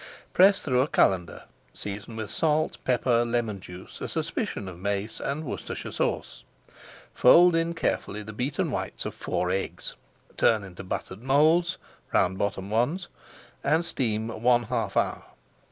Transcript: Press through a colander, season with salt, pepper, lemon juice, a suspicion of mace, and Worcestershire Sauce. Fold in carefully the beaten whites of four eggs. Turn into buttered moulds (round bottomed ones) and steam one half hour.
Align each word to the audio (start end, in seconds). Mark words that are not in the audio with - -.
Press 0.33 0.59
through 0.59 0.81
a 0.81 0.87
colander, 0.87 1.43
season 1.75 2.15
with 2.15 2.31
salt, 2.31 2.79
pepper, 2.85 3.23
lemon 3.23 3.59
juice, 3.59 4.01
a 4.01 4.07
suspicion 4.07 4.67
of 4.67 4.79
mace, 4.79 5.19
and 5.19 5.43
Worcestershire 5.43 5.91
Sauce. 5.91 6.43
Fold 7.13 7.55
in 7.55 7.75
carefully 7.75 8.23
the 8.23 8.33
beaten 8.33 8.71
whites 8.71 9.05
of 9.05 9.13
four 9.13 9.51
eggs. 9.51 9.93
Turn 10.37 10.63
into 10.63 10.83
buttered 10.83 11.21
moulds 11.21 11.77
(round 12.11 12.39
bottomed 12.39 12.71
ones) 12.71 13.09
and 13.63 13.85
steam 13.85 14.29
one 14.41 14.63
half 14.63 14.97
hour. 14.97 15.23